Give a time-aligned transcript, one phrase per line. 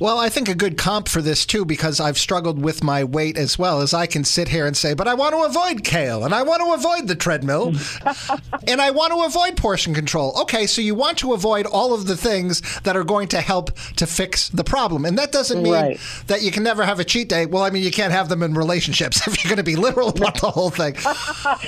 [0.00, 3.36] Well, I think a good comp for this too, because I've struggled with my weight
[3.36, 6.24] as well, as I can sit here and say, but I want to avoid kale
[6.24, 7.72] and I want to avoid the treadmill
[8.68, 10.40] and I want to avoid portion control.
[10.42, 13.72] Okay, so you want to avoid all of the things that are going to help
[13.96, 15.04] to fix the problem.
[15.04, 16.00] And that doesn't mean Right.
[16.28, 17.46] that you can never have a cheat day.
[17.46, 20.10] Well, I mean, you can't have them in relationships if you're going to be literal
[20.10, 20.94] about the whole thing.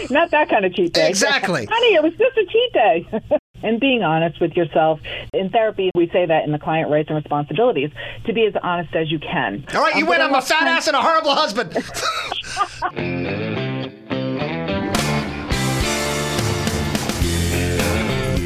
[0.09, 1.09] Not that kind of cheat day.
[1.09, 1.67] Exactly.
[1.69, 3.41] Honey, it was just a cheat day.
[3.63, 5.01] And being honest with yourself.
[5.33, 7.91] In therapy, we say that in the client rights and responsibilities
[8.27, 9.65] to be as honest as you can.
[9.75, 10.21] All right, you Um, win.
[10.21, 11.77] I'm a fat ass and a horrible husband.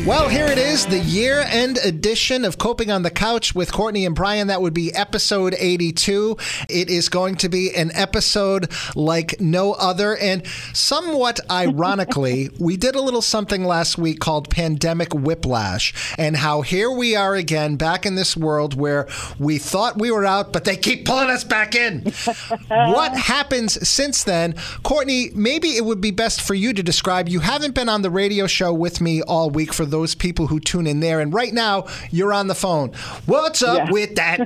[0.07, 4.05] Well, here it is, the year end edition of Coping on the Couch with Courtney
[4.05, 4.49] and Brian.
[4.49, 6.37] That would be episode 82.
[6.69, 10.15] It is going to be an episode like no other.
[10.15, 16.61] And somewhat ironically, we did a little something last week called Pandemic Whiplash, and how
[16.61, 19.09] here we are again back in this world where
[19.39, 22.03] we thought we were out, but they keep pulling us back in.
[22.69, 24.55] what happens since then?
[24.83, 27.27] Courtney, maybe it would be best for you to describe.
[27.27, 30.59] You haven't been on the radio show with me all week for those people who
[30.59, 31.21] tune in there.
[31.21, 32.89] And right now, you're on the phone.
[33.27, 33.91] What's up Yeah.
[33.93, 34.41] with that?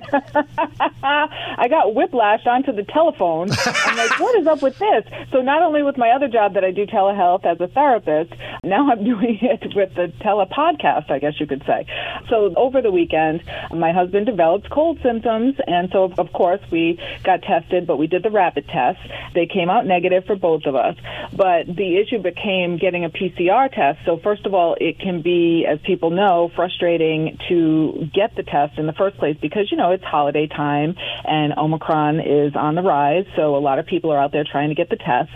[1.03, 3.49] I got whiplash onto the telephone.
[3.51, 5.05] I'm like, what is up with this?
[5.33, 8.33] So not only with my other job that I do telehealth as a therapist,
[8.63, 11.87] now I'm doing it with the telepodcast, I guess you could say.
[12.29, 13.43] So over the weekend,
[13.75, 18.23] my husband developed cold symptoms, and so of course we got tested, but we did
[18.23, 18.99] the rapid test.
[19.35, 20.97] They came out negative for both of us,
[21.33, 24.01] but the issue became getting a PCR test.
[24.05, 28.79] So first of all, it can be, as people know, frustrating to get the test
[28.79, 30.95] in the first place because you know it's holiday time
[31.25, 34.69] and Omicron is on the rise, so a lot of people are out there trying
[34.69, 35.31] to get the test.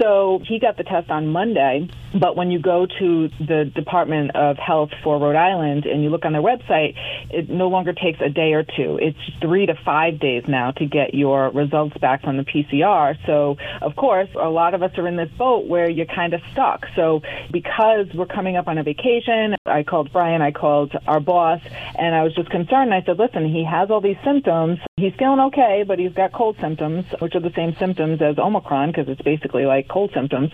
[0.00, 4.56] So he got the test on Monday, but when you go to the Department of
[4.58, 6.94] Health for Rhode Island and you look on their website,
[7.30, 8.98] it no longer takes a day or two.
[9.00, 13.16] It's three to five days now to get your results back from the PCR.
[13.26, 16.40] So, of course, a lot of us are in this boat where you're kind of
[16.52, 16.86] stuck.
[16.94, 21.60] So, because we're coming up on a vacation, I called Brian, I called our boss,
[21.98, 22.94] and I was just concerned.
[22.94, 24.78] I said, listen, he has all these symptoms.
[24.96, 28.90] He's feeling okay, but he's got cold symptoms, which are the same symptoms as Omicron
[28.90, 30.52] because it's basically like cold symptoms.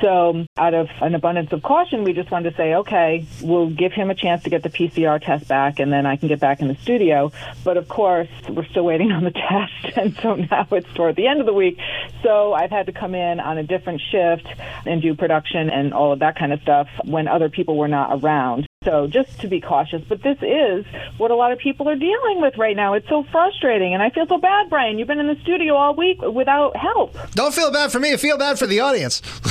[0.00, 3.92] So, out of an abundance of caution, we just wanted to say, okay, we'll give
[3.92, 6.60] him a chance to get the PCR test back, and then I can get back
[6.60, 7.32] in the studio.
[7.64, 11.26] But of course, we're still waiting on the test, and so now it's toward the
[11.26, 11.78] end of the week.
[12.22, 14.46] So I've had to come in on a different shift
[14.86, 18.22] and do production and all of that kind of stuff when other people were not
[18.22, 18.66] around.
[18.84, 20.84] So just to be cautious, but this is
[21.18, 22.94] what a lot of people are dealing with right now.
[22.94, 24.98] It's so frustrating, and I feel so bad, Brian.
[24.98, 27.16] You've been in the studio all week without help.
[27.32, 28.16] Don't feel bad for me.
[28.16, 29.20] Feel bad for the audience.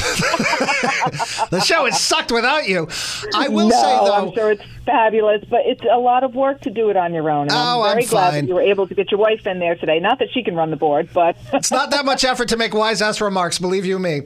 [1.50, 2.88] the show has sucked without you.
[3.36, 4.14] I will no, say, though.
[4.14, 7.30] I'm sure it's fabulous, but it's a lot of work to do it on your
[7.30, 7.44] own.
[7.44, 8.44] And Oh, I'm I'm very glad fine.
[8.46, 10.00] that you were able to get your wife in there today.
[10.00, 12.74] Not that she can run the board, but It's not that much effort to make
[12.74, 14.22] wise ass remarks, believe you me.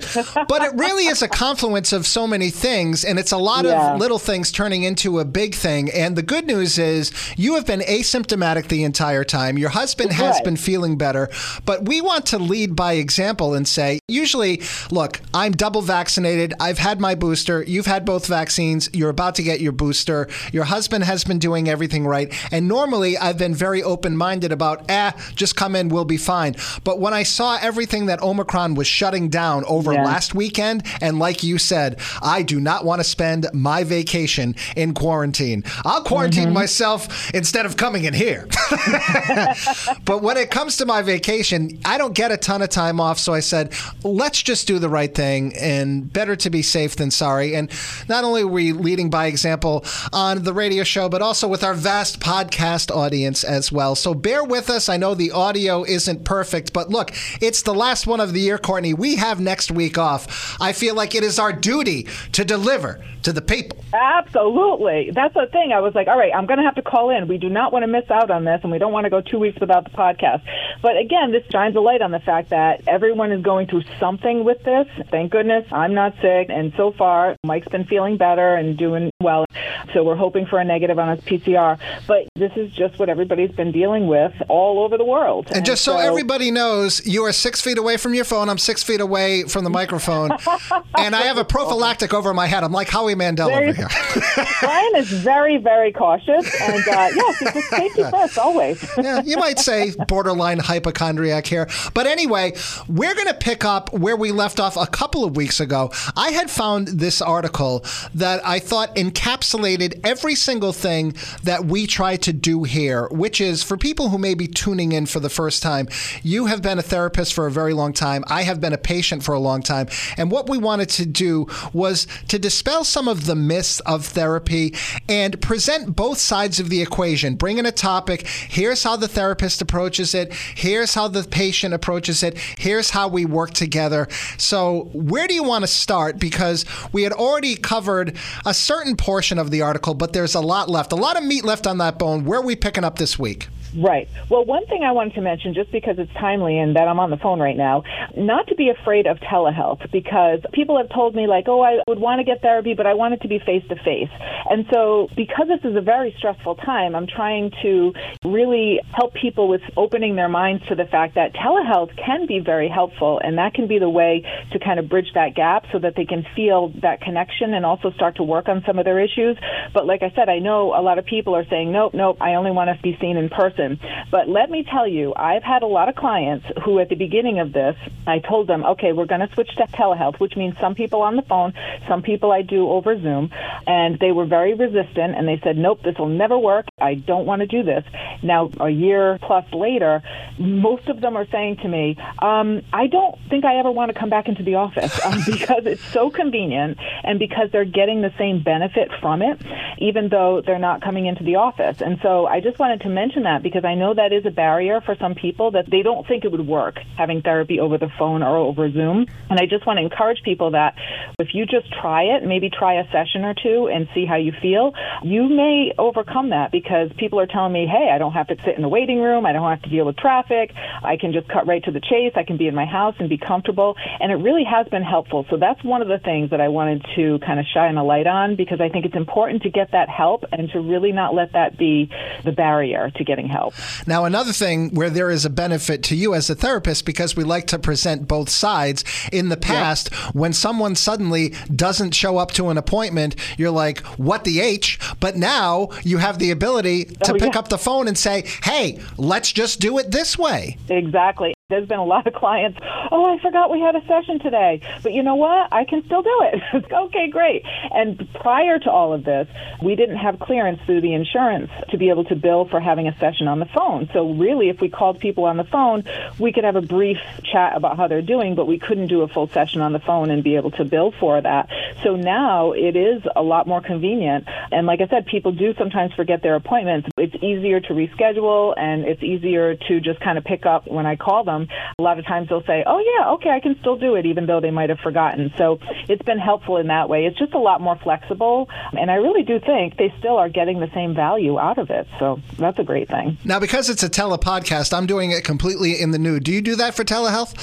[0.47, 3.93] But it really is a confluence of so many things, and it's a lot Yeah.
[3.93, 5.89] of little things turning into a big thing.
[5.91, 9.57] And the good news is you have been asymptomatic the entire time.
[9.57, 10.43] Your husband has Right.
[10.43, 11.29] been feeling better,
[11.65, 14.61] but we want to lead by example and say, usually,
[14.91, 16.53] look, I'm double vaccinated.
[16.59, 17.63] I've had my booster.
[17.67, 18.89] You've had both vaccines.
[18.93, 20.27] You're about to get your booster.
[20.51, 22.31] Your husband has been doing everything right.
[22.51, 26.55] And normally, I've been very open minded about, eh, just come in, we'll be fine.
[26.83, 30.03] But when I saw everything that Omicron was shutting down over Yeah.
[30.03, 34.84] last weekend, and like you said, I do not want to spend my vacation in
[34.93, 35.63] quarantine.
[35.83, 36.53] I'll quarantine mm-hmm.
[36.53, 38.47] myself instead of coming in here.
[40.05, 43.19] but when it comes to my vacation, I don't get a ton of time off.
[43.19, 43.73] So I said,
[44.03, 47.55] let's just do the right thing and better to be safe than sorry.
[47.55, 47.71] And
[48.07, 51.73] not only are we leading by example on the radio show, but also with our
[51.73, 53.95] vast podcast audience as well.
[53.95, 54.89] So bear with us.
[54.89, 58.57] I know the audio isn't perfect, but look, it's the last one of the year,
[58.57, 58.93] Courtney.
[58.93, 60.57] We have next week off.
[60.59, 63.83] I feel like it is our duty to deliver to the people.
[63.93, 65.11] Absolutely.
[65.13, 65.71] That's the thing.
[65.73, 67.27] I was like, all right, I'm going to have to call in.
[67.27, 69.19] We do not want to miss out on this, and we don't want to go
[69.19, 70.43] two weeks without the podcast.
[70.81, 74.43] But again, this shines a light on the fact that everyone is going through something
[74.43, 74.87] with this.
[75.09, 76.49] Thank goodness I'm not sick.
[76.49, 79.45] And so far, Mike's been feeling better and doing well.
[79.93, 81.79] So we're hoping for a negative on his PCR.
[82.07, 85.47] But this is just what everybody's been dealing with all over the world.
[85.51, 88.49] And just so, everybody knows, you are six feet away from your phone.
[88.49, 90.31] I'm six feet away from the microphone.
[90.97, 92.63] and I have a prophylactic over my head.
[92.63, 93.87] I'm like Howie Mandel There over here.
[94.61, 96.61] Brian is very, very cautious.
[96.61, 98.85] And uh, yes, it's just safety first, always.
[98.97, 101.67] yeah, you might say borderline hypochondriac here.
[101.93, 102.53] But anyway,
[102.87, 105.91] we're going to pick up where we left off a couple of weeks ago.
[106.15, 107.83] I had found this article
[108.13, 113.63] that I thought encapsulated every single thing that we try to do here, which is
[113.63, 115.87] for people who may be tuning in for the first time,
[116.23, 118.23] you have been a therapist for a very long time.
[118.27, 119.87] I have been a patient for a long time.
[120.17, 124.73] And what we wanted to do was to dispel some of the myths of therapy
[125.07, 127.35] and present both sides of the equation.
[127.35, 128.27] Bring in a topic.
[128.27, 130.33] Here's how the therapist approaches it.
[130.33, 132.37] Here's how the patient approaches it.
[132.37, 134.07] Here's how we work together.
[134.37, 136.19] So, where do you want to start?
[136.19, 138.15] Because we had already covered
[138.45, 141.45] a certain portion of the article, but there's a lot left, a lot of meat
[141.45, 142.25] left on that bone.
[142.25, 143.47] Where are we picking up this week?
[143.75, 144.07] Right.
[144.29, 147.09] Well, one thing I wanted to mention, just because it's timely and that I'm on
[147.09, 147.83] the phone right now,
[148.15, 151.99] not to be afraid of telehealth because people have told me, like, oh, I would
[151.99, 154.09] want to get therapy, but I want it to be face to face.
[154.49, 157.93] And so, because this is a very stressful time, I'm trying to
[158.23, 162.69] really help people with opening their minds to the fact that telehealth can be very
[162.69, 164.23] helpful, and that can be the way
[164.53, 167.91] to kind of bridge that gap so that they can feel that connection and also
[167.91, 169.37] start to work on some of their issues.
[169.73, 172.35] But like I said, I know a lot of people are saying, nope, nope, I
[172.35, 173.79] only want to be seen in person person.
[174.11, 177.39] But let me tell you, I've had a lot of clients who, at the beginning
[177.39, 177.75] of this,
[178.07, 181.15] I told them, okay, we're going to switch to telehealth, which means some people on
[181.15, 181.53] the phone,
[181.87, 183.31] some people I do over Zoom,
[183.67, 186.65] and they were very resistant and they said, nope, this will never work.
[186.79, 187.83] I don't want to do this.
[188.21, 190.01] Now, a year plus later,
[190.37, 193.99] most of them are saying to me, um, I don't think I ever want to
[193.99, 198.13] come back into the office um, because it's so convenient and because they're getting the
[198.17, 199.41] same benefit from it,
[199.79, 201.81] even though they're not coming into the office.
[201.81, 204.81] And so I just wanted to mention that because I know that is a barrier
[204.81, 208.23] for some people that they don't think it would work having therapy over the phone
[208.23, 209.05] or over Zoom.
[209.29, 210.73] And I just want to encourage people that
[211.19, 214.33] if you just try it, maybe try a session or two and see how you
[214.41, 218.35] feel, you may overcome that because people are telling me, hey, I don't have to
[218.43, 219.27] sit in the waiting room.
[219.27, 220.49] I don't have to deal with traffic.
[220.81, 222.13] I can just cut right to the chase.
[222.15, 223.75] I can be in my house and be comfortable.
[223.99, 225.27] And it really has been helpful.
[225.29, 228.07] So that's one of the things that I wanted to kind of shine a light
[228.07, 231.33] on because I think it's important to get that help and to really not let
[231.33, 231.91] that be
[232.23, 233.53] the barrier to getting help help.
[233.85, 237.23] Now, another thing where there is a benefit to you as a therapist, because we
[237.23, 242.49] like to present both sides, in the past, when someone suddenly doesn't show up to
[242.49, 244.79] an appointment, you're like, what the H?
[244.99, 247.39] But now you have the ability to oh, pick yeah.
[247.39, 250.57] up the phone and say, hey, let's just do it this way.
[250.69, 251.34] Exactly.
[251.47, 252.57] There's been a lot of clients,
[252.91, 254.61] oh, I forgot we had a session today.
[254.81, 255.53] But you know what?
[255.53, 256.65] I can still do it.
[256.73, 257.43] okay, great.
[257.71, 259.27] And prior to all of this,
[259.61, 262.97] we didn't have clearance through the insurance to be able to bill for having a
[262.97, 263.87] session on the phone.
[263.93, 265.83] So really, if we called people on the phone,
[266.17, 266.97] we could have a brief
[267.31, 270.09] chat about how they're doing, but we couldn't do a full session on the phone
[270.09, 271.49] and be able to bill for that.
[271.83, 274.27] So now it is a lot more convenient.
[274.51, 276.89] And like I said, people do sometimes forget their appointments.
[276.97, 280.95] It's easier to reschedule and it's easier to just kind of pick up when I
[280.95, 281.47] call them them,
[281.77, 284.25] a lot of times they'll say, oh, yeah, okay, I can still do it, even
[284.25, 285.33] though they might have forgotten.
[285.37, 287.05] So it's been helpful in that way.
[287.05, 288.49] It's just a lot more flexible.
[288.73, 291.87] And I really do think they still are getting the same value out of it.
[291.99, 293.17] So that's a great thing.
[293.23, 296.23] Now, because it's a telepodcast, I'm doing it completely in the nude.
[296.23, 297.35] Do you do that for telehealth?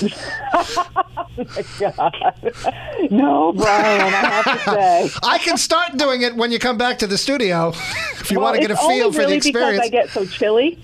[1.38, 2.10] oh
[3.10, 5.10] no, Brian, I have to say.
[5.22, 7.68] I can start doing it when you come back to the studio
[8.20, 9.84] if you well, want to get a feel for really the experience.
[9.84, 10.78] Because I get so chilly.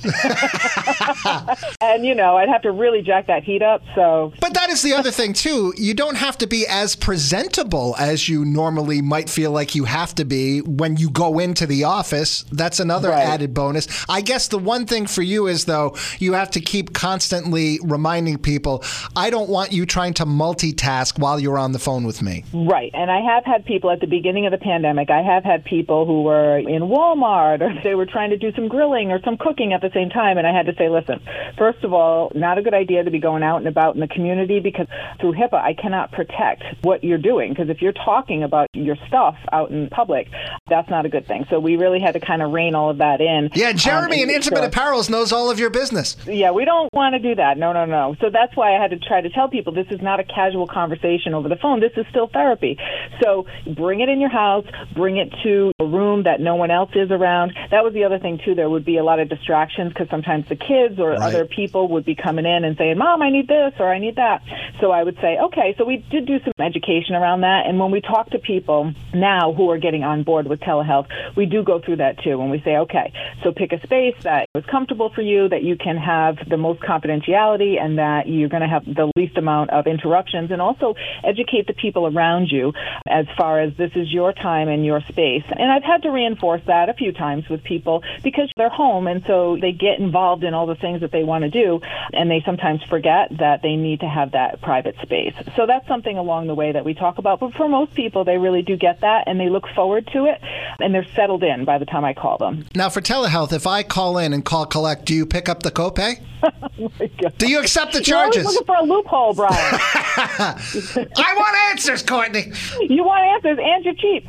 [1.81, 3.83] and, you know, I'd have to really really jack that heat up.
[3.95, 5.73] So, but that is the other thing too.
[5.77, 10.15] You don't have to be as presentable as you normally might feel like you have
[10.17, 12.45] to be when you go into the office.
[12.53, 13.25] That's another right.
[13.25, 13.89] added bonus.
[14.09, 18.39] I guess the one thing for you is though you have to keep constantly reminding
[18.39, 18.85] people.
[19.17, 22.45] I don't want you trying to multitask while you're on the phone with me.
[22.53, 25.11] Right, and I have had people at the beginning of the pandemic.
[25.11, 28.69] I have had people who were in Walmart or they were trying to do some
[28.69, 31.21] grilling or some cooking at the same time, and I had to say, listen,
[31.57, 34.09] first of all, not a good idea to be going out and about in the
[34.09, 34.87] community because
[35.21, 37.51] through HIPAA, I cannot protect what you're doing.
[37.51, 40.29] Because if you're talking about your stuff out in public,
[40.69, 41.47] that's not a good thing.
[41.51, 43.51] So we really had to kind of rein all of that in.
[43.55, 44.71] Yeah, Jeremy um, in Intimate sure.
[44.71, 46.17] Apparels knows all of your business.
[46.27, 47.59] Yeah, we don't want to do that.
[47.59, 48.17] No, no, no.
[48.21, 50.67] So that's why I had to try to tell people this is not a casual
[50.67, 51.81] conversation over the phone.
[51.81, 52.79] This is still therapy.
[53.23, 56.91] So bring it in your house, bring it to a room that no one else
[56.95, 57.53] is around.
[57.71, 58.55] That was the other thing, too.
[58.55, 61.21] There would be a lot of distractions because sometimes the kids or right.
[61.21, 64.17] other people would be coming in and saying, Mom, I need this or I need
[64.17, 64.43] that.
[64.81, 67.67] So I would say, okay, so we did do some education around that.
[67.67, 71.47] And when we talk to people now who are getting on board with telehealth, we
[71.47, 72.39] do go through that too.
[72.39, 75.77] When we say, okay, so pick a space that is comfortable for you, that you
[75.77, 79.87] can have the most confidentiality, and that you're going to have the least amount of
[80.19, 80.95] interruptions, and also
[81.25, 82.73] educate the people around you
[83.07, 85.45] as far as this is your time and your space.
[85.49, 89.25] And I've had to reinforce that a few times with people because they're home and
[89.27, 91.81] so they get involved in all the things that they want to do,
[92.13, 95.35] and they sometimes forget that they need to have that private space.
[95.57, 97.41] So that's something along the way that we talk about.
[97.41, 100.41] But for most people, they really do get that, and they look forward to it,
[100.81, 102.67] and they're settled in by the time I call them.
[102.75, 105.71] Now, for telehealth, if I call in and call collect, do you pick up the
[105.71, 106.21] copay?
[106.43, 106.91] Oh
[107.39, 108.45] do you accept the charges?
[108.45, 109.53] You're looking for a loophole, Brian.
[109.55, 112.53] I want answers, Courtney.
[112.81, 114.27] You want answers, and you're cheap.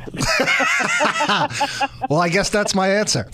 [2.10, 3.28] well, I guess that's my answer.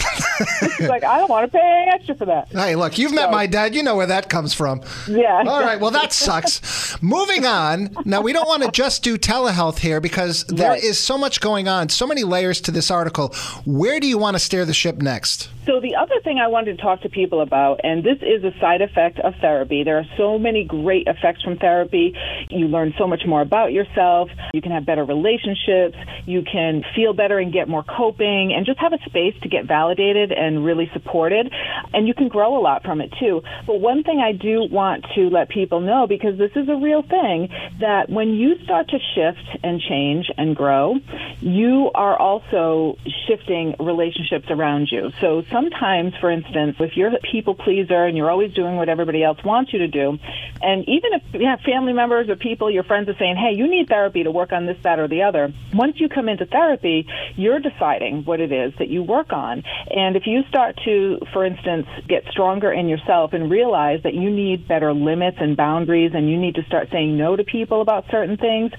[0.80, 2.48] Like I don't want to pay extra for that.
[2.48, 3.74] Hey, look, you've so, met my dad.
[3.74, 4.82] You know where that comes from.
[5.08, 5.44] Yeah.
[5.46, 5.80] All right.
[5.80, 7.00] Well, that sucks.
[7.02, 7.96] Moving on.
[8.04, 10.82] Now, we don't want to just do telehealth here because there right.
[10.82, 13.34] is so much going on, so many layers to this article.
[13.64, 15.48] Where do you want to steer the ship next?
[15.66, 18.56] So the other thing I wanted to talk to people about, and this is a
[18.60, 19.82] side effect of therapy.
[19.82, 22.14] There are so many great effects from therapy.
[22.50, 24.30] You learn so much more about yourself.
[24.54, 25.96] You can have better relationships.
[26.24, 29.66] You can feel better and get more coping and just have a space to get
[29.66, 31.52] validated and really supported.
[31.92, 33.42] And you can grow a lot from it too.
[33.66, 37.02] But one thing I do want to let people know, because this is a real
[37.02, 37.48] thing,
[37.80, 40.96] that when you start to shift and change and grow,
[41.40, 45.12] you are also shifting relationships around you.
[45.20, 49.22] So sometimes, for instance, if you're a people pleaser and you're always doing what everybody
[49.22, 50.18] else wants you to do,
[50.62, 53.68] and even if you have family members or people, your friends are saying, hey, you
[53.68, 57.06] need therapy to work on this, that, or the other, once you come into therapy,
[57.36, 59.62] you're deciding what it is that you work on.
[59.90, 64.30] And if you start to, for instance, get stronger in yourself and realize that you
[64.30, 68.10] need better limits and boundaries and you need to start saying no to people about
[68.10, 68.72] certain things,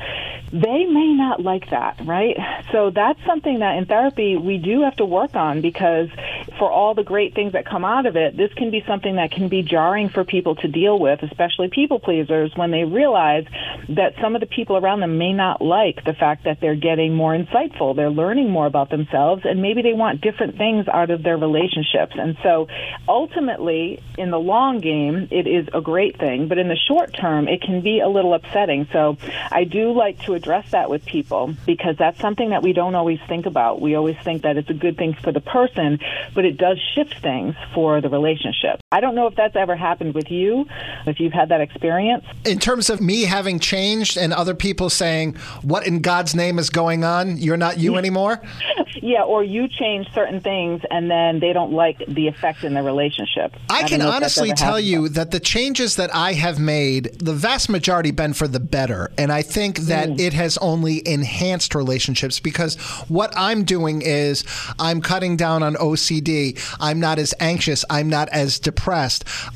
[0.52, 2.36] they may not like that, right?
[2.72, 6.10] So that's something that in therapy we do have to work on because
[6.58, 9.32] for all the great things that come out of it, this can be something that
[9.32, 13.46] can be jarring for people to deal with, especially people pleasers, when they realize
[13.90, 17.14] that some of the people around them may not like the fact that they're getting
[17.14, 21.22] more insightful, they're learning more about themselves, and maybe they want different things out of
[21.28, 22.16] their relationships.
[22.18, 22.70] And so
[23.06, 27.50] ultimately, in the long game, it is a great thing, but in the short term,
[27.50, 28.88] it can be a little upsetting.
[28.94, 29.18] So
[29.52, 33.20] I do like to address that with people because that's something that we don't always
[33.28, 33.82] think about.
[33.82, 36.00] We always think that it's a good thing for the person,
[36.34, 38.80] but it does shift things for the relationship.
[38.90, 40.66] I don't know if that's ever happened with you,
[41.06, 42.24] if you've had that experience.
[42.46, 46.70] In terms of me having changed and other people saying, What in God's name is
[46.70, 47.36] going on?
[47.36, 48.42] You're not you anymore?
[49.02, 52.82] yeah, or you change certain things and then they don't like the effect in the
[52.82, 53.54] relationship.
[53.70, 57.68] I, I can honestly tell you that the changes that I have made, the vast
[57.68, 59.12] majority been for the better.
[59.18, 60.20] And I think that mm.
[60.20, 62.76] it has only enhanced relationships because
[63.10, 64.46] what I'm doing is
[64.80, 66.58] I'm cutting down on OCD.
[66.80, 67.84] I'm not as anxious.
[67.90, 68.77] I'm not as depressed.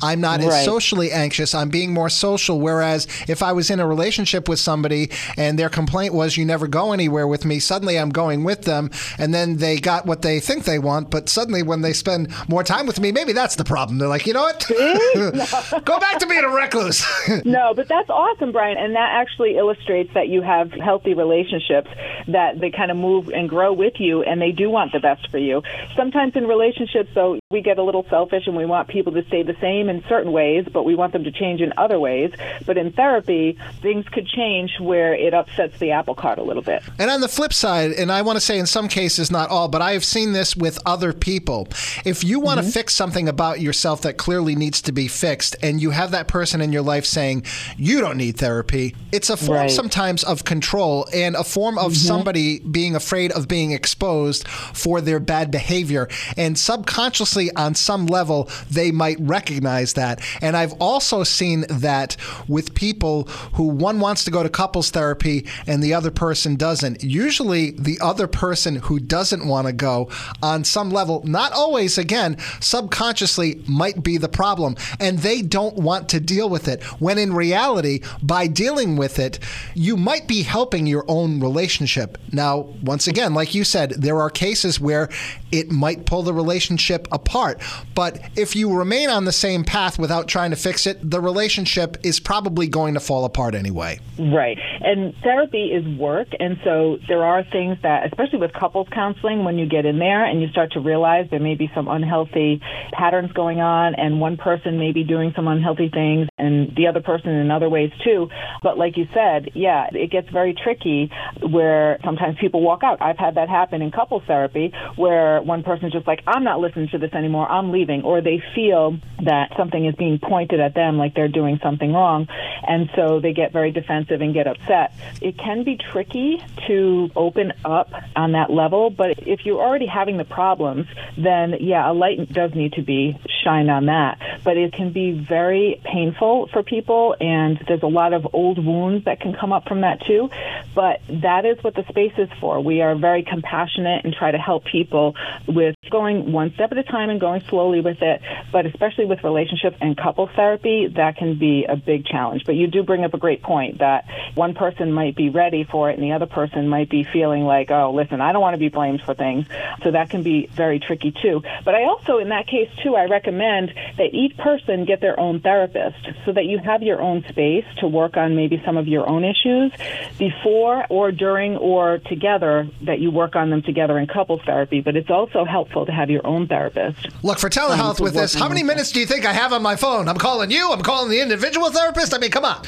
[0.02, 0.52] I'm not right.
[0.52, 1.54] as socially anxious.
[1.54, 2.60] I'm being more social.
[2.60, 6.66] Whereas if I was in a relationship with somebody and their complaint was, you never
[6.66, 8.90] go anywhere with me, suddenly I'm going with them.
[9.18, 11.10] And then they got what they think they want.
[11.10, 13.98] But suddenly when they spend more time with me, maybe that's the problem.
[13.98, 14.66] They're like, you know what?
[15.84, 17.04] go back to being a recluse.
[17.44, 18.78] no, but that's awesome, Brian.
[18.78, 21.88] And that actually illustrates that you have healthy relationships
[22.28, 25.30] that they kind of move and grow with you and they do want the best
[25.30, 25.62] for you.
[25.96, 29.42] Sometimes in relationships, though, we get a little selfish and we want people to stay
[29.42, 32.32] the same in certain ways, but we want them to change in other ways.
[32.66, 36.82] But in therapy, things could change where it upsets the apple cart a little bit.
[36.98, 39.68] And on the flip side, and I want to say in some cases, not all,
[39.68, 41.68] but I have seen this with other people.
[42.04, 42.68] If you want mm-hmm.
[42.68, 46.28] to fix something about yourself that clearly needs to be fixed, and you have that
[46.28, 47.44] person in your life saying,
[47.76, 49.70] you don't need therapy, it's a form right.
[49.70, 52.06] sometimes of control and a form of mm-hmm.
[52.06, 56.08] somebody being afraid of being exposed for their bad behavior.
[56.36, 60.20] And subconsciously, on some level, they might recognize that.
[60.40, 62.16] And I've also seen that
[62.46, 67.02] with people who one wants to go to couples therapy and the other person doesn't.
[67.02, 70.08] Usually, the other person who doesn't want to go,
[70.40, 74.76] on some level, not always, again, subconsciously might be the problem.
[75.00, 76.84] And they don't want to deal with it.
[77.00, 79.40] When in reality, by dealing with it,
[79.74, 82.18] you might be helping your own relationship.
[82.30, 85.08] Now, once again, like you said, there are cases where
[85.50, 87.60] it might pull the relationship apart.
[87.94, 91.96] But if you remain on the same path without trying to fix it, the relationship
[92.02, 93.98] is probably going to fall apart anyway.
[94.18, 94.58] Right.
[94.82, 96.28] And therapy is work.
[96.38, 100.22] And so there are things that, especially with couples counseling, when you get in there
[100.22, 102.60] and you start to realize there may be some unhealthy
[102.92, 107.00] patterns going on, and one person may be doing some unhealthy things, and the other
[107.00, 108.28] person in other ways too.
[108.62, 113.00] But like you said, yeah, it gets very tricky where sometimes people walk out.
[113.00, 116.88] I've had that happen in couples therapy where one person's just like, I'm not listening
[116.92, 118.81] to this anymore, I'm leaving, or they feel
[119.22, 122.26] that something is being pointed at them like they're doing something wrong.
[122.66, 124.92] And so they get very defensive and get upset.
[125.20, 130.16] It can be tricky to open up on that level, but if you're already having
[130.16, 130.86] the problems,
[131.16, 134.18] then yeah, a light does need to be shined on that.
[134.44, 139.04] But it can be very painful for people, and there's a lot of old wounds
[139.04, 140.30] that can come up from that too.
[140.74, 142.60] But that is what the space is for.
[142.60, 145.14] We are very compassionate and try to help people
[145.46, 148.22] with going one step at a time and going slowly with it.
[148.50, 152.44] But especially with relationship and couple therapy, that can be a big challenge.
[152.44, 155.90] But you do bring up a great point that one person might be ready for
[155.90, 158.58] it and the other person might be feeling like, oh, listen, I don't want to
[158.58, 159.46] be blamed for things.
[159.82, 161.42] So that can be very tricky too.
[161.64, 165.40] But I also, in that case too, I recommend that each person get their own
[165.40, 169.08] therapist so that you have your own space to work on maybe some of your
[169.08, 169.72] own issues
[170.18, 174.80] before or during or together that you work on them together in couples therapy.
[174.80, 177.08] But it's also helpful to have your own therapist.
[177.22, 179.62] Look, for telehealth um, with this, how many minutes do you think I have on
[179.62, 180.08] my phone?
[180.08, 182.14] I'm calling you, I'm calling the individual therapist.
[182.14, 182.62] I mean, come on.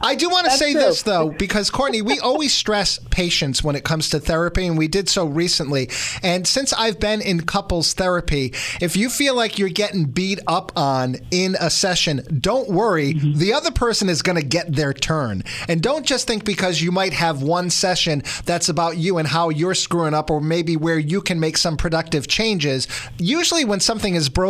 [0.00, 0.80] I do want to say true.
[0.80, 4.88] this, though, because Courtney, we always stress patience when it comes to therapy, and we
[4.88, 5.90] did so recently.
[6.22, 10.72] And since I've been in couples therapy, if you feel like you're getting beat up
[10.76, 13.14] on in a session, don't worry.
[13.14, 13.38] Mm-hmm.
[13.38, 15.42] The other person is going to get their turn.
[15.68, 19.48] And don't just think because you might have one session that's about you and how
[19.50, 22.88] you're screwing up, or maybe where you can make some productive changes.
[23.18, 24.47] Usually, when something is broken,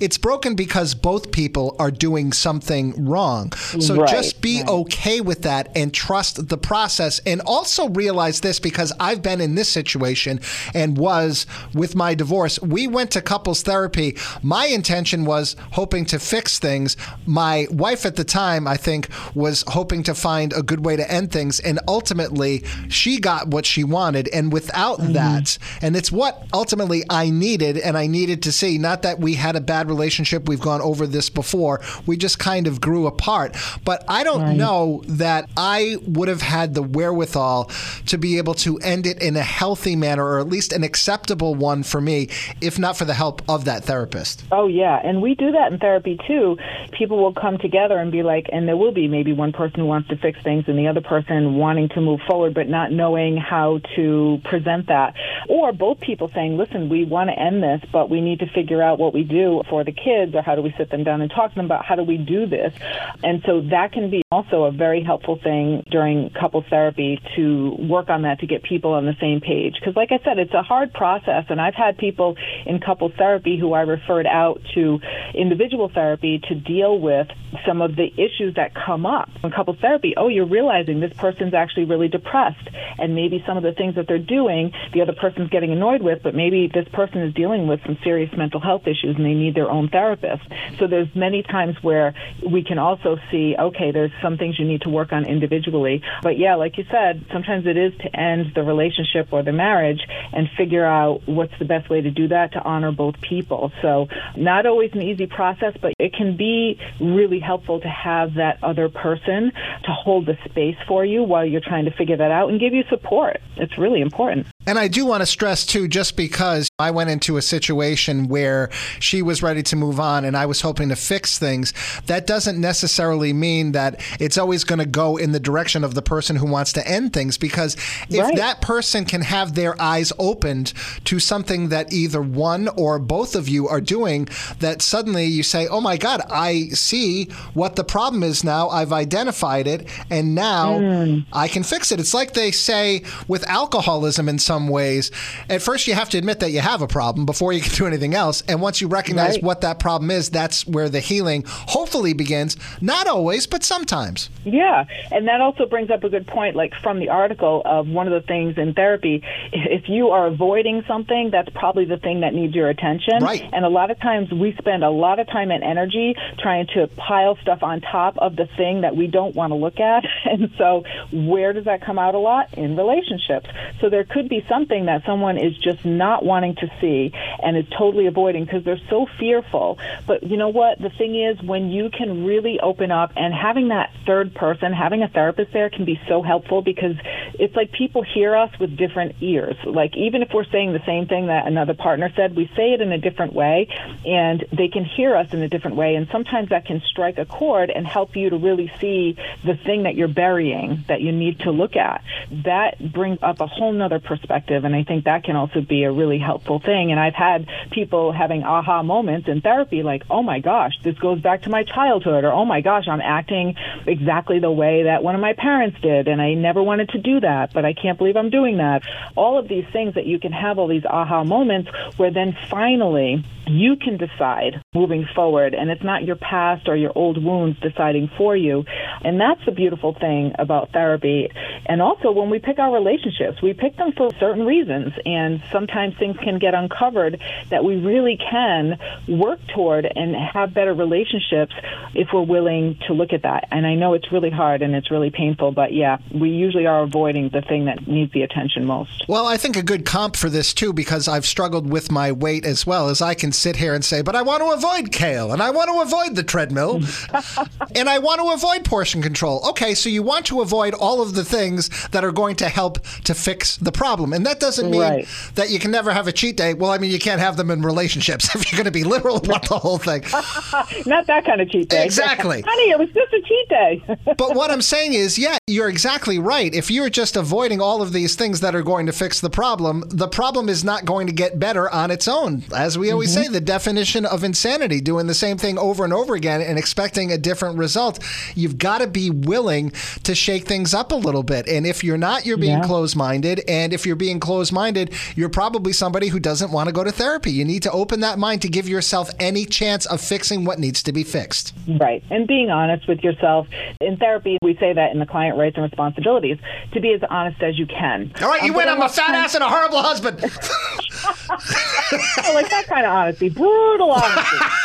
[0.00, 3.52] it's broken because both people are doing something wrong.
[3.52, 4.68] So right, just be right.
[4.68, 7.20] okay with that and trust the process.
[7.26, 10.40] And also realize this because I've been in this situation
[10.74, 12.60] and was with my divorce.
[12.60, 14.16] We went to couples therapy.
[14.42, 16.96] My intention was hoping to fix things.
[17.26, 21.10] My wife at the time, I think, was hoping to find a good way to
[21.10, 21.60] end things.
[21.60, 24.28] And ultimately, she got what she wanted.
[24.28, 25.12] And without mm-hmm.
[25.12, 29.33] that, and it's what ultimately I needed and I needed to see, not that we
[29.34, 33.56] had a bad relationship, we've gone over this before, we just kind of grew apart.
[33.84, 34.56] But I don't right.
[34.56, 37.70] know that I would have had the wherewithal
[38.06, 41.54] to be able to end it in a healthy manner or at least an acceptable
[41.54, 42.28] one for me,
[42.60, 44.44] if not for the help of that therapist.
[44.52, 45.00] Oh, yeah.
[45.02, 46.58] And we do that in therapy too.
[46.92, 49.86] People will come together and be like, and there will be maybe one person who
[49.86, 53.36] wants to fix things and the other person wanting to move forward, but not knowing
[53.36, 55.14] how to present that.
[55.48, 58.82] Or both people saying, listen, we want to end this, but we need to figure
[58.82, 61.30] out what we do for the kids or how do we sit them down and
[61.30, 62.74] talk to them about how do we do this.
[63.22, 68.10] And so that can be also a very helpful thing during couples therapy to work
[68.10, 69.74] on that to get people on the same page.
[69.78, 73.58] Because, like I said, it's a hard process, and I've had people in couples therapy
[73.58, 74.98] who I referred out to
[75.34, 77.28] individual therapy to deal with
[77.64, 80.14] some of the issues that come up in couples therapy.
[80.16, 84.08] Oh, you're realizing this person's actually really depressed, and maybe some of the things that
[84.08, 87.80] they're doing, the other person's getting annoyed with, but maybe this person is dealing with
[87.86, 90.42] some serious mental health issues and they need their own therapist.
[90.78, 92.14] So there's many times where
[92.48, 96.02] we can also see, okay, there's some things you need to work on individually.
[96.22, 100.00] But yeah, like you said, sometimes it is to end the relationship or the marriage
[100.32, 103.72] and figure out what's the best way to do that to honor both people.
[103.82, 108.62] So not always an easy process, but it can be really helpful to have that
[108.62, 109.52] other person
[109.84, 112.72] to hold the space for you while you're trying to figure that out and give
[112.72, 113.38] you support.
[113.56, 114.46] It's really important.
[114.66, 118.70] And I do want to stress too, just because I went into a situation where
[118.98, 121.72] she was ready to move on and I was hoping to fix things,
[122.06, 126.02] that doesn't necessarily mean that it's always going to go in the direction of the
[126.02, 127.36] person who wants to end things.
[127.36, 127.76] Because
[128.08, 128.36] if right.
[128.36, 130.72] that person can have their eyes opened
[131.04, 134.28] to something that either one or both of you are doing,
[134.60, 138.68] that suddenly you say, oh my God, I see what the problem is now.
[138.68, 141.26] I've identified it and now mm.
[141.32, 142.00] I can fix it.
[142.00, 145.10] It's like they say with alcoholism in some some ways.
[145.50, 147.86] At first, you have to admit that you have a problem before you can do
[147.86, 148.42] anything else.
[148.42, 149.42] And once you recognize right.
[149.42, 152.56] what that problem is, that's where the healing hopefully begins.
[152.80, 154.30] Not always, but sometimes.
[154.44, 154.84] Yeah.
[155.10, 158.12] And that also brings up a good point, like from the article of one of
[158.12, 162.54] the things in therapy, if you are avoiding something, that's probably the thing that needs
[162.54, 163.18] your attention.
[163.20, 163.42] Right.
[163.52, 166.86] And a lot of times we spend a lot of time and energy trying to
[166.96, 170.04] pile stuff on top of the thing that we don't want to look at.
[170.34, 172.54] And so where does that come out a lot?
[172.54, 173.46] In relationships.
[173.80, 177.66] So there could be something that someone is just not wanting to see and is
[177.76, 179.78] totally avoiding because they're so fearful.
[180.06, 180.78] But you know what?
[180.78, 185.02] The thing is, when you can really open up and having that third person, having
[185.02, 186.96] a therapist there can be so helpful because
[187.34, 189.56] it's like people hear us with different ears.
[189.64, 192.80] Like even if we're saying the same thing that another partner said, we say it
[192.80, 193.68] in a different way
[194.04, 195.94] and they can hear us in a different way.
[195.94, 199.84] And sometimes that can strike a chord and help you to really see the thing
[199.84, 202.02] that you're burying that you need to look at.
[202.44, 204.64] That brings up a whole nother perspective perspective.
[204.64, 206.90] And I think that can also be a really helpful thing.
[206.90, 211.20] And I've had people having aha moments in therapy like, oh my gosh, this goes
[211.20, 213.54] back to my childhood, or oh my gosh, I'm acting
[213.86, 217.20] exactly the way that one of my parents did, and I never wanted to do
[217.20, 218.82] that, but I can't believe I'm doing that.
[219.16, 223.24] All of these things that you can have all these aha moments where then finally
[223.46, 228.10] you can decide moving forward, and it's not your past or your old wounds deciding
[228.16, 228.64] for you.
[229.02, 231.30] And that's the beautiful thing about therapy.
[231.66, 235.96] And also, when we pick our relationships, we pick them for certain reasons, and sometimes
[235.98, 238.78] things can get uncovered that we really can
[239.08, 241.52] work toward and have better relationships
[241.94, 243.48] if we're willing to look at that.
[243.50, 246.82] And I know it's really hard and it's really painful, but yeah, we usually are
[246.82, 249.04] avoiding the thing that needs the attention most.
[249.08, 252.44] Well, I think a good comp for this too, because I've struggled with my weight
[252.44, 255.32] as well, as I can sit here and say, but I want to avoid kale
[255.32, 256.76] and I want to avoid the treadmill
[257.74, 259.40] and I want to avoid portion control.
[259.50, 262.82] Okay, so you want to avoid all of the things that are going to help
[263.04, 264.12] to fix the problem.
[264.12, 265.08] And that doesn't mean right.
[265.34, 266.54] that you can never have a cheat day.
[266.54, 269.16] Well, I mean, you can't have them in relationships if you're going to be literal
[269.16, 270.02] about the whole thing.
[270.86, 271.84] Not that kind of cheat day.
[271.84, 272.42] Exactly.
[272.46, 273.82] Honey, it was just a cheat day.
[274.16, 276.54] but what I'm saying is, yeah, you're exactly right.
[276.54, 279.84] If you're just avoiding all of these things that are going to fix the problem,
[279.88, 282.44] the problem is not going to get better on its own.
[282.54, 283.23] As we always mm-hmm.
[283.23, 287.12] say, the definition of insanity, doing the same thing over and over again and expecting
[287.12, 287.98] a different result.
[288.34, 289.70] You've got to be willing
[290.04, 291.48] to shake things up a little bit.
[291.48, 292.66] And if you're not, you're being yeah.
[292.66, 293.42] closed minded.
[293.48, 296.92] And if you're being closed minded, you're probably somebody who doesn't want to go to
[296.92, 297.32] therapy.
[297.32, 300.82] You need to open that mind to give yourself any chance of fixing what needs
[300.84, 301.54] to be fixed.
[301.66, 302.02] Right.
[302.10, 303.46] And being honest with yourself.
[303.80, 306.38] In therapy, we say that in the client rights and responsibilities
[306.72, 308.12] to be as honest as you can.
[308.20, 308.68] All right, you um, win.
[308.68, 309.14] I'm a fat time...
[309.16, 310.22] ass and a horrible husband.
[312.34, 314.36] like that kind of honesty, brutal honesty.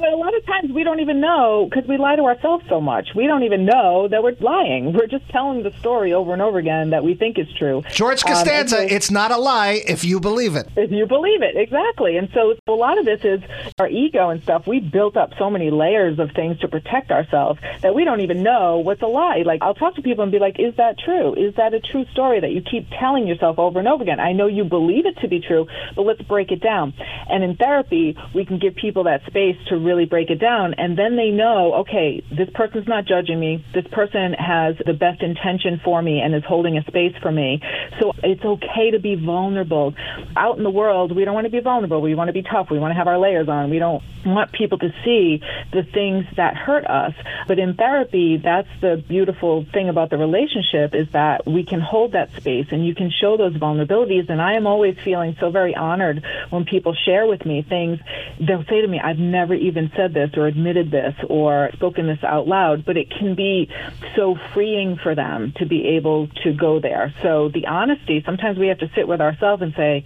[0.00, 2.80] But a lot of times we don't even know because we lie to ourselves so
[2.80, 3.10] much.
[3.14, 4.94] We don't even know that we're lying.
[4.94, 7.82] We're just telling the story over and over again that we think is true.
[7.92, 10.70] George um, Costanza, um, so, it's not a lie if you believe it.
[10.74, 12.16] If you believe it, exactly.
[12.16, 13.42] And so a lot of this is
[13.78, 14.66] our ego and stuff.
[14.66, 18.42] We built up so many layers of things to protect ourselves that we don't even
[18.42, 19.42] know what's a lie.
[19.44, 21.34] Like I'll talk to people and be like, "Is that true?
[21.34, 24.32] Is that a true story that you keep telling yourself over and over again?" I
[24.32, 26.94] know you believe it to be true, but let's break it down.
[27.28, 30.74] And in therapy, we can give people that space to really break it down.
[30.74, 33.64] And then they know, okay, this person's not judging me.
[33.74, 37.60] This person has the best intention for me and is holding a space for me.
[38.00, 39.94] So it's okay to be vulnerable.
[40.36, 42.00] Out in the world, we don't want to be vulnerable.
[42.00, 42.70] We want to be tough.
[42.70, 43.70] We want to have our layers on.
[43.70, 45.40] We don't want people to see
[45.72, 47.14] the things that hurt us.
[47.48, 52.12] But in therapy, that's the beautiful thing about the relationship is that we can hold
[52.12, 54.28] that space and you can show those vulnerabilities.
[54.28, 57.98] And I am always feeling so very honored when people share with me things.
[58.38, 62.22] They'll say to me, I've never even said this or admitted this or spoken this
[62.22, 63.68] out loud, but it can be
[64.16, 67.14] so freeing for them to be able to go there.
[67.22, 70.04] So the honesty, sometimes we have to sit with ourselves and say,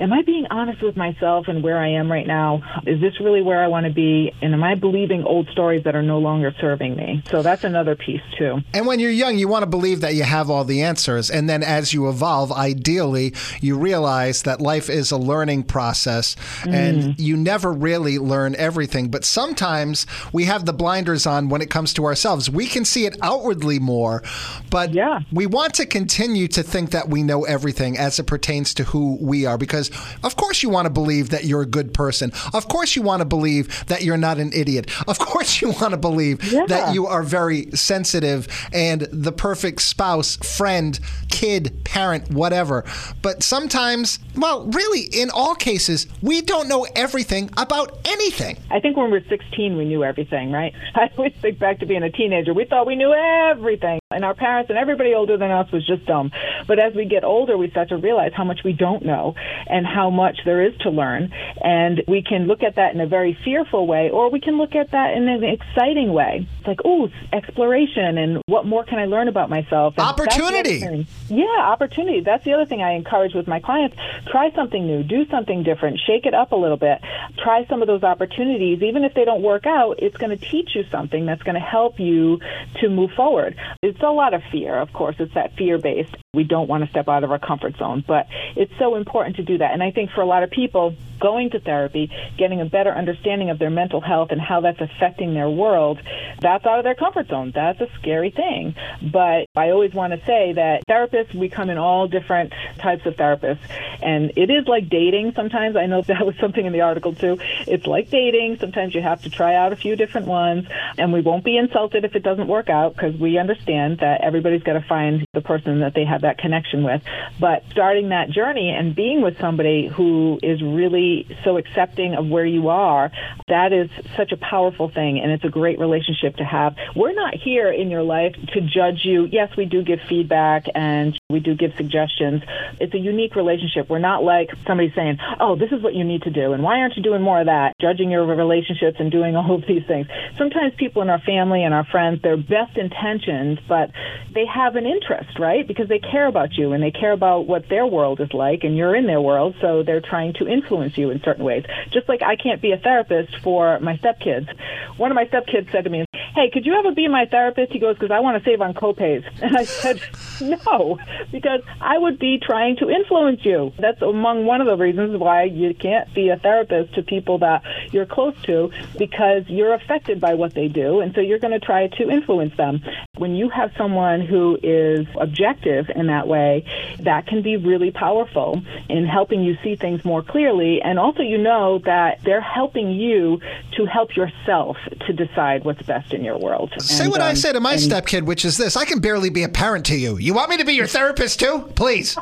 [0.00, 2.62] am I being honest with myself and where I am right now?
[2.86, 4.32] Is this really where I want to be?
[4.42, 7.22] And am I believing old stories that are no longer serving me?
[7.30, 8.60] So that's another piece too.
[8.72, 11.30] And when you're young, you want to believe that you have all the answers.
[11.30, 16.72] And then as you evolve, ideally, you realize that life is a learning process mm.
[16.72, 19.08] and you never really learn everything.
[19.08, 22.50] But sometimes we have the blinders on when it comes to ourselves.
[22.50, 24.22] We can see it outwardly more,
[24.70, 25.20] but yeah.
[25.32, 29.18] we want to continue to think that we know everything as it pertains to who
[29.20, 29.90] we are because,
[30.22, 32.32] of course, you want to believe that you're a good person.
[32.52, 34.90] Of course, you want to believe that you're not an idiot.
[35.06, 36.66] Of course, you want to believe yeah.
[36.66, 42.84] that you are very sensitive and the perfect spouse, friend, kid, parent, whatever.
[43.22, 48.58] But sometimes, well, really, in all cases, we don't know everything about anything.
[48.70, 50.72] I think when we're 16, we knew everything, right?
[50.94, 52.54] I always think back to being a teenager.
[52.54, 56.06] We thought we knew everything, and our parents and everybody older than us was just
[56.06, 56.30] dumb.
[56.66, 59.34] But as we get older, we start to realize how much we don't know
[59.66, 61.32] and how much there is to learn.
[61.62, 64.74] And we can look at that in a very fearful way, or we can look
[64.74, 66.46] at that in an exciting way.
[66.58, 69.94] It's like, oh, exploration, and what more can I learn about myself?
[69.96, 71.06] And opportunity.
[71.28, 72.20] Yeah, opportunity.
[72.20, 73.96] That's the other thing I encourage with my clients.
[74.30, 77.00] Try something new, do something different, shake it up a little bit.
[77.42, 78.82] Try some of those opportunities.
[78.82, 81.60] Even if they don't work out, it's going to teach you something that's going to
[81.60, 82.40] help you
[82.80, 83.56] to move forward.
[83.82, 85.16] It's a lot of fear, of course.
[85.18, 86.14] It's that fear based.
[86.34, 89.42] We don't want to step out of our comfort zone, but it's so important to
[89.42, 89.72] do that.
[89.72, 93.48] And I think for a lot of people, going to therapy, getting a better understanding
[93.48, 95.98] of their mental health and how that's affecting their world,
[96.40, 97.50] that's out of their comfort zone.
[97.54, 98.74] That's a scary thing.
[99.00, 103.16] But I always want to say that therapists, we come in all different types of
[103.16, 103.66] therapists.
[104.02, 105.76] And it is like dating sometimes.
[105.76, 107.38] I know that was something in the article too.
[107.66, 108.58] It's like dating.
[108.58, 110.66] Sometimes you have to try out a few different ones.
[110.98, 114.62] And we won't be insulted if it doesn't work out because we understand that everybody's
[114.62, 117.02] got to find the person that they have that connection with.
[117.38, 122.44] But starting that journey and being with somebody who is really so accepting of where
[122.46, 123.12] you are,
[123.48, 126.74] that is such a powerful thing and it's a great relationship to have.
[126.96, 129.28] We're not here in your life to judge you.
[129.30, 132.42] Yes, we do give feedback and we do give suggestions.
[132.80, 133.90] It's a unique relationship.
[133.90, 136.78] We're not like somebody saying, oh, this is what you need to do and why
[136.78, 137.74] aren't you doing more of that?
[137.80, 140.06] Judging your relationships and doing all of these things.
[140.38, 143.90] Sometimes people in our family and our friends, they're best intentioned, but
[144.32, 145.66] they have an interest, right?
[145.66, 148.76] Because they care about you and they care about what their world is like and
[148.76, 151.64] you're in their world, so they're trying to influence you in certain ways.
[151.90, 154.48] Just like I can't be a therapist for my stepkids.
[154.96, 157.72] One of my stepkids said to me, hey, could you ever be my therapist?
[157.72, 159.24] He goes, because I want to save on copays.
[159.44, 160.00] And I said,
[160.40, 160.98] no,
[161.32, 163.72] because I would be trying to influence you.
[163.78, 167.62] That's among one of the reasons why you can't be a therapist to people that
[167.92, 171.00] you're close to because you're affected by what they do.
[171.00, 172.80] And so you're going to try to influence them.
[173.16, 176.64] When you have someone who is objective in that way,
[177.00, 180.80] that can be really powerful in helping you see things more clearly.
[180.82, 183.40] And also, you know that they're helping you
[183.76, 186.72] to help yourself to decide what's best in your world.
[186.78, 189.00] Say And, what I um, say to my and- stepkid, which is this I can
[189.00, 190.16] barely be a parent to you.
[190.18, 191.70] You want me to be your therapist too?
[191.74, 192.16] Please,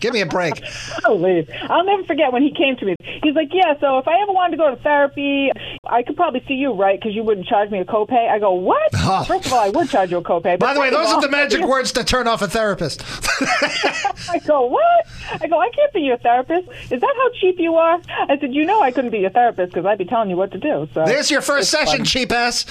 [0.00, 0.62] give me a break.
[1.08, 1.46] Oh, please.
[1.68, 2.96] I'll never forget when he came to me.
[3.22, 5.50] He's like, Yeah, so if I ever wanted to go to therapy,
[5.86, 6.98] I could probably see you, right?
[6.98, 8.28] Because you wouldn't charge me a copay.
[8.28, 8.90] I go, What?
[9.08, 9.22] Oh.
[9.24, 10.58] First of all, I would charge you a copay.
[10.58, 13.04] By the way, those of are the all- magic words to turn off a therapist.
[14.30, 15.06] I go, What?
[15.40, 16.68] I go, I can't be your therapist.
[16.90, 18.00] Is that how cheap you are?
[18.28, 20.50] I said, You know, I couldn't be your therapist because I'd be telling you what
[20.52, 20.88] to do.
[20.92, 22.04] So There's your first session, funny.
[22.04, 22.64] cheap ass.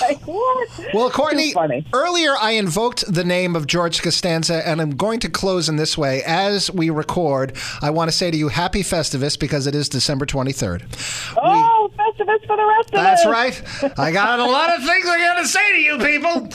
[0.00, 0.68] like, what?
[0.94, 1.54] Well, Courtney,
[1.92, 5.98] earlier I invoked the name of George Costanza, and I'm going to close in this
[5.98, 6.22] way.
[6.22, 10.24] As we record, I want to say to you, Happy Festivus, because it is December
[10.24, 11.34] 23rd.
[11.36, 13.98] Oh, Festivus for the rest of That's right.
[13.98, 16.48] I got a lot of things I got to say to you people.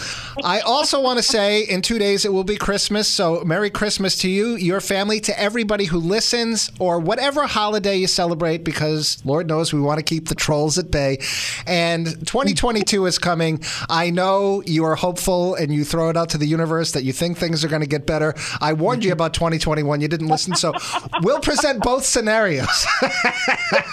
[0.43, 3.07] I also want to say in two days it will be Christmas.
[3.07, 8.07] So Merry Christmas to you, your family, to everybody who listens or whatever holiday you
[8.07, 11.19] celebrate, because Lord knows we want to keep the trolls at bay.
[11.67, 13.61] And 2022 is coming.
[13.89, 17.13] I know you are hopeful and you throw it out to the universe that you
[17.13, 18.33] think things are going to get better.
[18.59, 20.01] I warned you about 2021.
[20.01, 20.55] You didn't listen.
[20.55, 20.73] So
[21.21, 22.85] we'll present both scenarios.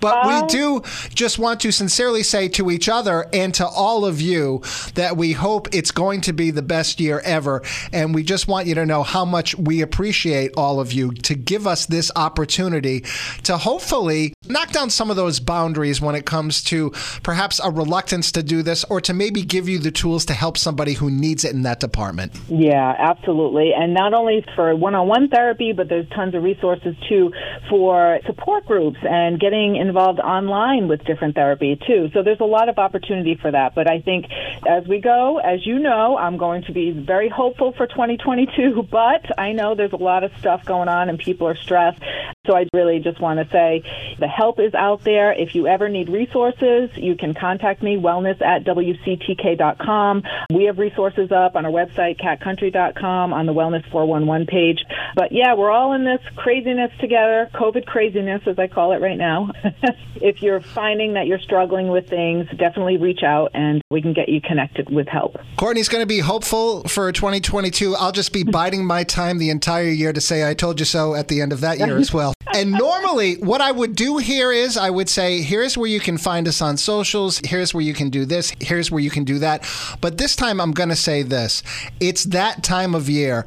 [0.00, 0.82] but we do
[1.14, 4.62] just want to sincerely say to each other and to all of you
[4.94, 7.62] that we hope it's going to be the best year ever.
[7.92, 11.34] And we just want you to know how much we appreciate all of you to
[11.34, 13.04] give us this opportunity
[13.44, 16.90] to hopefully knock down some of those boundaries when it comes to
[17.22, 20.56] perhaps a reluctance to do this or to maybe give you the tools to help
[20.56, 22.32] somebody who needs it in that department.
[22.48, 23.72] Yeah, absolutely.
[23.74, 27.32] And not only for one on one therapy, but there's tons of resources too
[27.68, 32.08] for support groups and getting involved online with different therapy too.
[32.12, 33.74] So there's a lot of opportunity for that.
[33.74, 34.26] But I think
[34.68, 39.38] as we go, as you know, I'm going to be very hopeful for 2022, but
[39.38, 42.02] I know there's a lot of stuff going on and people are stressed.
[42.46, 43.82] So I really just want to say
[44.18, 45.32] the help is out there.
[45.32, 50.22] If you ever need resources, you can contact me, wellness at WCTK.com.
[50.52, 54.78] We have resources up on our website, catcountry.com, on the Wellness 411 page.
[55.14, 59.18] But yeah, we're all in this craziness together, COVID craziness, as I call it right
[59.18, 59.52] now.
[60.16, 64.28] if you're finding that you're struggling with things, definitely reach out and we can get
[64.28, 65.36] you connected with help.
[65.56, 67.94] Courtney's going to be hopeful for 2022.
[67.96, 71.14] I'll just be biding my time the entire year to say I told you so
[71.14, 72.34] at the end of that year as well.
[72.54, 76.18] And normally, what I would do here is I would say, here's where you can
[76.18, 77.40] find us on socials.
[77.44, 78.52] Here's where you can do this.
[78.60, 79.66] Here's where you can do that.
[80.00, 81.62] But this time, I'm going to say this
[82.00, 83.46] it's that time of year.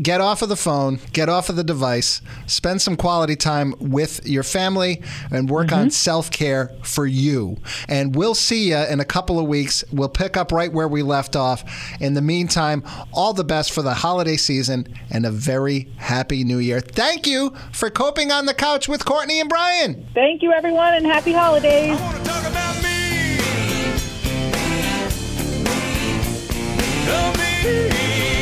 [0.00, 4.26] Get off of the phone, get off of the device, spend some quality time with
[4.26, 5.90] your family, and work on mm-hmm.
[5.90, 7.56] self care there for you.
[7.88, 9.84] And we'll see you in a couple of weeks.
[9.92, 11.64] We'll pick up right where we left off.
[12.00, 16.58] In the meantime, all the best for the holiday season and a very happy new
[16.58, 16.80] year.
[16.80, 20.06] Thank you for coping on the couch with Courtney and Brian.
[20.14, 21.98] Thank you, everyone, and happy holidays.
[27.66, 28.35] Me.